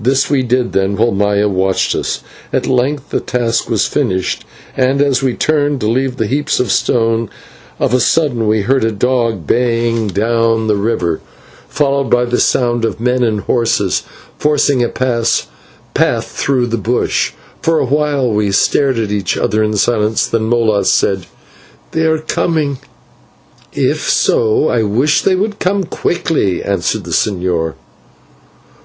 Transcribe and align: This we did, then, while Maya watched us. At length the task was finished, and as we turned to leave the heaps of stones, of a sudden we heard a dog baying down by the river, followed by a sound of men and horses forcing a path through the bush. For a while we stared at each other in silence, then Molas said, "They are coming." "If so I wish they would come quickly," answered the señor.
This 0.00 0.28
we 0.28 0.42
did, 0.42 0.72
then, 0.72 0.96
while 0.96 1.12
Maya 1.12 1.48
watched 1.48 1.94
us. 1.94 2.22
At 2.52 2.66
length 2.66 3.10
the 3.10 3.20
task 3.20 3.70
was 3.70 3.86
finished, 3.86 4.44
and 4.76 5.00
as 5.00 5.22
we 5.22 5.32
turned 5.34 5.80
to 5.80 5.88
leave 5.88 6.16
the 6.16 6.26
heaps 6.26 6.58
of 6.58 6.72
stones, 6.72 7.30
of 7.78 7.94
a 7.94 8.00
sudden 8.00 8.48
we 8.48 8.62
heard 8.62 8.82
a 8.82 8.90
dog 8.90 9.46
baying 9.46 10.08
down 10.08 10.66
by 10.66 10.72
the 10.74 10.80
river, 10.80 11.20
followed 11.68 12.10
by 12.10 12.24
a 12.24 12.36
sound 12.38 12.84
of 12.84 12.98
men 12.98 13.22
and 13.22 13.42
horses 13.42 14.02
forcing 14.40 14.82
a 14.82 14.88
path 14.88 15.46
through 16.24 16.66
the 16.66 16.76
bush. 16.76 17.30
For 17.62 17.78
a 17.78 17.86
while 17.86 18.28
we 18.28 18.50
stared 18.50 18.98
at 18.98 19.12
each 19.12 19.36
other 19.38 19.62
in 19.62 19.76
silence, 19.76 20.26
then 20.26 20.46
Molas 20.48 20.90
said, 20.90 21.26
"They 21.92 22.06
are 22.06 22.18
coming." 22.18 22.78
"If 23.72 24.10
so 24.10 24.66
I 24.68 24.82
wish 24.82 25.22
they 25.22 25.36
would 25.36 25.60
come 25.60 25.84
quickly," 25.84 26.60
answered 26.60 27.04
the 27.04 27.12
señor. 27.12 27.74